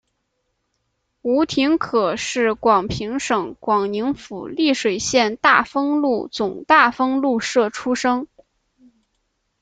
[1.21, 8.27] 吴廷可是广平省广宁府丽水县大丰禄总大丰禄社出生。